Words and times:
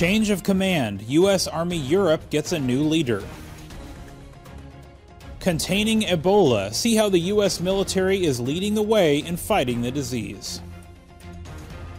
Change 0.00 0.30
of 0.30 0.42
command. 0.42 1.02
U.S. 1.08 1.46
Army 1.46 1.76
Europe 1.76 2.30
gets 2.30 2.52
a 2.52 2.58
new 2.58 2.84
leader. 2.84 3.22
Containing 5.40 6.00
Ebola. 6.04 6.72
See 6.72 6.96
how 6.96 7.10
the 7.10 7.18
U.S. 7.18 7.60
military 7.60 8.24
is 8.24 8.40
leading 8.40 8.74
the 8.74 8.80
way 8.80 9.18
in 9.18 9.36
fighting 9.36 9.82
the 9.82 9.90
disease. 9.90 10.62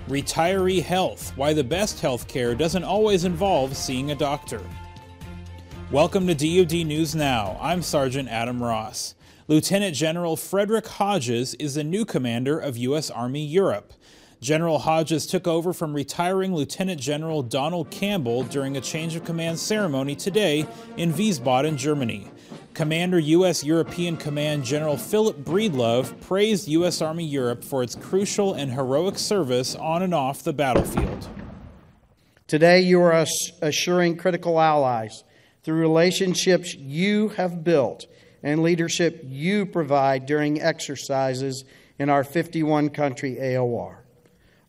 Retiree 0.10 0.82
health. 0.82 1.32
Why 1.38 1.54
the 1.54 1.64
best 1.64 2.00
health 2.00 2.28
care 2.28 2.56
doesn't 2.56 2.84
always 2.84 3.24
involve 3.24 3.78
seeing 3.78 4.10
a 4.10 4.16
doctor. 4.16 4.64
Welcome 5.92 6.26
to 6.26 6.34
DoD 6.34 6.88
News 6.88 7.14
Now. 7.14 7.56
I'm 7.62 7.84
Sergeant 7.84 8.30
Adam 8.30 8.64
Ross. 8.64 9.14
Lieutenant 9.48 9.96
General 9.96 10.36
Frederick 10.36 10.88
Hodges 10.88 11.54
is 11.56 11.76
the 11.76 11.84
new 11.84 12.06
commander 12.06 12.58
of 12.58 12.78
U.S. 12.78 13.12
Army 13.12 13.46
Europe. 13.46 13.94
General 14.42 14.80
Hodges 14.80 15.28
took 15.28 15.46
over 15.46 15.72
from 15.72 15.94
retiring 15.94 16.56
Lieutenant 16.56 17.00
General 17.00 17.44
Donald 17.44 17.92
Campbell 17.92 18.42
during 18.42 18.76
a 18.76 18.82
change 18.82 19.16
of 19.16 19.24
command 19.24 19.60
ceremony 19.60 20.16
today 20.16 20.66
in 20.98 21.14
Wiesbaden, 21.14 21.78
Germany. 21.78 22.28
Commander 22.74 23.20
U.S. 23.20 23.64
European 23.64 24.18
Command 24.18 24.64
General 24.64 24.98
Philip 24.98 25.38
Breedlove 25.44 26.20
praised 26.22 26.68
U.S. 26.70 27.04
Army 27.04 27.24
Europe 27.24 27.64
for 27.64 27.84
its 27.84 27.94
crucial 27.94 28.56
and 28.56 28.72
heroic 28.72 29.20
service 29.20 29.76
on 29.76 30.02
and 30.02 30.14
off 30.14 30.44
the 30.44 30.54
battlefield. 30.54 31.30
Today, 32.48 32.82
you 32.82 33.00
are 33.00 33.24
assuring 33.62 34.18
critical 34.18 34.60
allies 34.60 35.24
through 35.62 35.80
relationships 35.80 36.74
you 36.74 37.30
have 37.30 37.64
built 37.64 38.08
and 38.42 38.64
leadership 38.64 39.22
you 39.24 39.68
provide 39.68 40.26
during 40.26 40.60
exercises 40.60 41.64
in 42.00 42.10
our 42.10 42.24
51 42.24 42.90
country 42.90 43.38
AOR. 43.40 44.01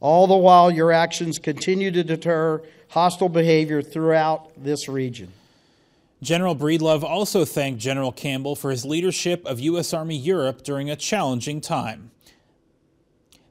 All 0.03 0.27
the 0.27 0.37
while, 0.37 0.69
your 0.69 0.91
actions 0.91 1.39
continue 1.39 1.93
to 1.93 2.03
deter 2.03 2.61
hostile 2.89 3.29
behavior 3.29 3.83
throughout 3.83 4.51
this 4.61 4.89
region. 4.89 5.33
General 6.21 6.57
Breedlove 6.57 7.05
also 7.05 7.45
thanked 7.45 7.81
General 7.81 8.11
Campbell 8.11 8.57
for 8.57 8.73
his 8.73 8.85
leadership 8.85 9.47
of 9.47 9.61
U.S. 9.61 9.95
Army 9.95 10.17
Europe 10.17 10.65
during 10.65 10.91
a 10.91 10.97
challenging 10.97 11.61
time. 11.61 12.11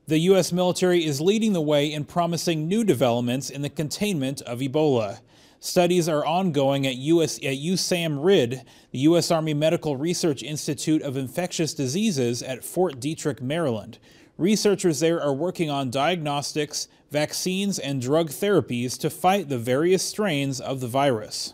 The 0.07 0.19
U.S. 0.19 0.51
military 0.51 1.05
is 1.05 1.21
leading 1.21 1.53
the 1.53 1.61
way 1.61 1.91
in 1.91 2.03
promising 2.03 2.67
new 2.67 2.83
developments 2.83 3.49
in 3.49 3.61
the 3.61 3.69
containment 3.69 4.41
of 4.41 4.59
Ebola. 4.59 5.21
Studies 5.61 6.09
are 6.09 6.25
ongoing 6.25 6.85
at, 6.85 6.95
US, 6.95 7.37
at 7.37 7.55
USAMRIID, 7.59 8.65
the 8.91 8.99
U.S. 8.99 9.31
Army 9.31 9.53
Medical 9.53 9.95
Research 9.95 10.43
Institute 10.43 11.01
of 11.01 11.15
Infectious 11.15 11.73
Diseases 11.73 12.43
at 12.43 12.65
Fort 12.65 12.99
Detrick, 12.99 13.39
Maryland. 13.39 13.99
Researchers 14.41 15.01
there 15.01 15.21
are 15.21 15.35
working 15.35 15.69
on 15.69 15.91
diagnostics, 15.91 16.87
vaccines, 17.11 17.77
and 17.77 18.01
drug 18.01 18.29
therapies 18.29 18.97
to 18.97 19.11
fight 19.11 19.49
the 19.49 19.59
various 19.59 20.01
strains 20.01 20.59
of 20.59 20.79
the 20.79 20.87
virus. 20.87 21.53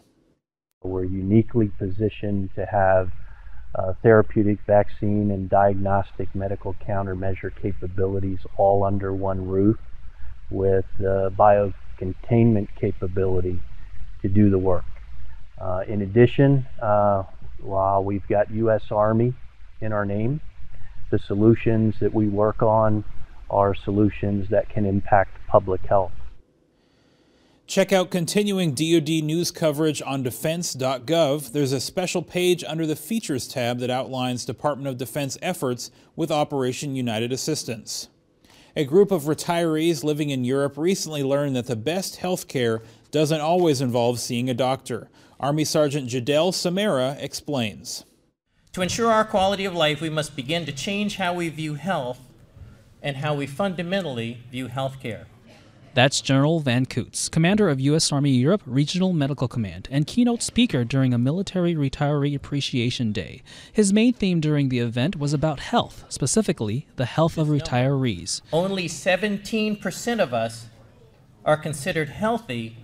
We're 0.82 1.04
uniquely 1.04 1.70
positioned 1.78 2.52
to 2.56 2.66
have 2.66 3.12
uh, 3.76 3.92
therapeutic, 4.02 4.60
vaccine, 4.66 5.32
and 5.32 5.50
diagnostic 5.50 6.34
medical 6.34 6.76
countermeasure 6.76 7.52
capabilities 7.62 8.40
all 8.56 8.86
under 8.86 9.14
one 9.14 9.46
roof 9.46 9.76
with 10.50 10.86
uh, 11.02 11.30
biocontainment 11.32 12.70
capability 12.80 13.60
to 14.22 14.30
do 14.30 14.50
the 14.50 14.60
work. 14.60 14.86
Uh, 15.60 15.82
in 15.90 16.04
addition, 16.04 16.66
uh, 16.82 17.24
while 17.60 18.02
we've 18.02 18.28
got 18.30 18.50
U.S. 18.52 18.84
Army 18.92 19.34
in 19.82 19.92
our 19.92 20.06
name, 20.06 20.40
the 21.10 21.20
solutions 21.20 21.96
that 22.00 22.14
we 22.14 22.28
work 22.28 22.62
on 22.62 23.04
are 23.50 23.74
solutions 23.74 24.50
that 24.50 24.70
can 24.70 24.86
impact 24.86 25.38
public 25.48 25.86
health. 25.86 26.12
Check 27.66 27.92
out 27.92 28.12
continuing 28.12 28.74
DoD 28.74 29.24
news 29.24 29.52
coverage 29.52 30.02
on 30.02 30.24
defense.gov. 30.24 31.52
There's 31.52 31.74
a 31.74 31.82
special 31.82 32.22
page 32.22 32.64
under 32.64 32.86
the 32.86 32.96
Features 32.96 33.46
tab 33.46 33.80
that 33.80 33.90
outlines 33.90 34.46
Department 34.46 34.88
of 34.88 34.98
Defense 34.98 35.38
efforts 35.42 35.92
with 36.16 36.32
Operation 36.32 36.96
United 36.96 37.34
Assistance. 37.34 38.08
A 38.78 38.86
group 38.86 39.12
of 39.12 39.24
retirees 39.24 40.04
living 40.04 40.30
in 40.30 40.46
Europe 40.46 40.78
recently 40.78 41.24
learned 41.24 41.58
that 41.58 41.66
the 41.66 41.76
best 41.76 42.18
health 42.18 42.48
care 42.48 42.84
doesn't 43.12 43.42
always 43.42 43.82
involve 43.82 44.20
seeing 44.20 44.50
a 44.50 44.54
doctor. 44.54 45.10
Army 45.40 45.66
Sergeant 45.66 46.10
Jadel 46.10 46.54
Samara 46.54 47.18
explains. 47.20 48.06
To 48.78 48.84
ensure 48.84 49.12
our 49.12 49.26
quality 49.26 49.66
of 49.66 49.74
life, 49.74 50.02
we 50.02 50.12
must 50.12 50.36
begin 50.36 50.68
to 50.68 50.72
change 50.72 51.16
how 51.16 51.34
we 51.34 51.50
view 51.50 51.74
health 51.74 52.20
and 53.02 53.18
how 53.18 53.34
we 53.34 53.48
fundamentally 53.48 54.44
view 54.52 54.68
health 54.68 55.00
care. 55.02 55.26
That's 55.96 56.22
General 56.22 56.60
Van 56.60 56.86
Coots, 56.86 57.28
commander 57.28 57.70
of 57.70 57.80
U.S. 57.80 58.12
Army 58.12 58.36
Europe 58.36 58.62
Regional 58.68 59.14
Medical 59.14 59.48
Command 59.48 59.88
and 59.90 60.06
keynote 60.06 60.44
speaker 60.44 60.84
during 60.84 61.12
a 61.12 61.18
Military 61.18 61.74
Retiree 61.74 62.36
Appreciation 62.36 63.12
Day. 63.12 63.42
His 63.74 63.92
main 63.92 64.14
theme 64.14 64.40
during 64.40 64.70
the 64.70 64.78
event 64.78 65.16
was 65.16 65.34
about 65.34 65.60
health, 65.60 66.06
specifically 66.10 66.86
the 66.98 67.06
health 67.06 67.40
of 67.40 67.48
retirees. 67.48 68.42
Only 68.54 68.88
17% 68.88 70.20
of 70.22 70.36
us 70.36 70.68
are 71.44 71.58
considered 71.58 72.10
healthy 72.10 72.78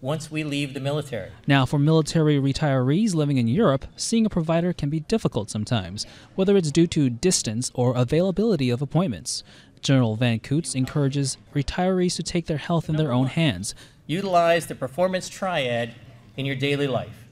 once 0.00 0.30
we 0.30 0.42
leave 0.42 0.72
the 0.72 0.80
military. 0.80 1.30
Now, 1.46 1.66
for 1.66 1.78
military 1.78 2.38
retirees 2.38 3.14
living 3.14 3.36
in 3.36 3.48
Europe, 3.48 3.86
seeing 3.96 4.24
a 4.24 4.30
provider 4.30 4.72
can 4.72 4.88
be 4.88 5.00
difficult 5.00 5.50
sometimes, 5.50 6.06
whether 6.34 6.56
it's 6.56 6.70
due 6.70 6.86
to 6.88 7.10
distance 7.10 7.70
or 7.74 7.94
availability 7.94 8.70
of 8.70 8.80
appointments. 8.80 9.42
General 9.82 10.16
Van 10.16 10.40
Coots 10.40 10.74
encourages 10.74 11.36
retirees 11.54 12.16
to 12.16 12.22
take 12.22 12.46
their 12.46 12.58
health 12.58 12.88
in 12.88 12.96
their 12.96 13.12
own 13.12 13.26
hands. 13.26 13.74
Utilize 14.06 14.66
the 14.66 14.74
performance 14.74 15.28
triad 15.28 15.94
in 16.36 16.46
your 16.46 16.56
daily 16.56 16.86
life 16.86 17.26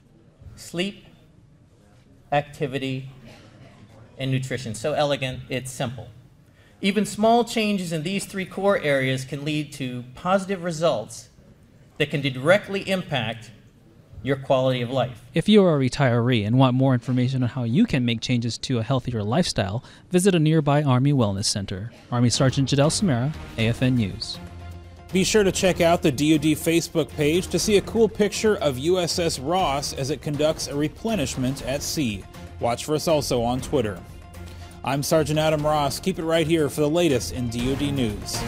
sleep, 0.56 1.06
activity, 2.32 3.10
and 4.18 4.30
nutrition. 4.30 4.74
So 4.74 4.92
elegant, 4.92 5.40
it's 5.48 5.70
simple. 5.70 6.08
Even 6.80 7.06
small 7.06 7.44
changes 7.44 7.92
in 7.92 8.02
these 8.02 8.24
three 8.24 8.44
core 8.44 8.78
areas 8.78 9.24
can 9.24 9.44
lead 9.44 9.72
to 9.74 10.04
positive 10.14 10.64
results 10.64 11.28
that 11.98 12.10
can 12.10 12.20
directly 12.20 12.88
impact 12.88 13.50
your 14.22 14.36
quality 14.36 14.82
of 14.82 14.90
life. 14.90 15.22
If 15.34 15.48
you 15.48 15.64
are 15.64 15.76
a 15.76 15.88
retiree 15.88 16.46
and 16.46 16.58
want 16.58 16.74
more 16.74 16.94
information 16.94 17.42
on 17.42 17.50
how 17.50 17.64
you 17.64 17.86
can 17.86 18.04
make 18.04 18.20
changes 18.20 18.58
to 18.58 18.78
a 18.78 18.82
healthier 18.82 19.22
lifestyle, 19.22 19.84
visit 20.10 20.34
a 20.34 20.38
nearby 20.38 20.82
Army 20.82 21.12
Wellness 21.12 21.44
Center. 21.44 21.92
Army 22.10 22.30
Sergeant 22.30 22.68
Jadel 22.68 22.90
Samara, 22.90 23.32
AFN 23.56 23.94
News. 23.94 24.38
Be 25.12 25.24
sure 25.24 25.44
to 25.44 25.52
check 25.52 25.80
out 25.80 26.02
the 26.02 26.10
DoD 26.10 26.56
Facebook 26.58 27.08
page 27.10 27.46
to 27.48 27.58
see 27.58 27.78
a 27.78 27.82
cool 27.82 28.08
picture 28.08 28.56
of 28.56 28.76
USS 28.76 29.40
Ross 29.42 29.94
as 29.94 30.10
it 30.10 30.20
conducts 30.20 30.66
a 30.66 30.76
replenishment 30.76 31.64
at 31.64 31.82
sea. 31.82 32.24
Watch 32.60 32.84
for 32.84 32.94
us 32.94 33.08
also 33.08 33.40
on 33.42 33.60
Twitter. 33.60 34.02
I'm 34.84 35.02
Sergeant 35.02 35.38
Adam 35.38 35.64
Ross. 35.64 35.98
Keep 35.98 36.18
it 36.18 36.24
right 36.24 36.46
here 36.46 36.68
for 36.68 36.82
the 36.82 36.90
latest 36.90 37.32
in 37.32 37.48
DoD 37.48 37.92
news. 37.92 38.38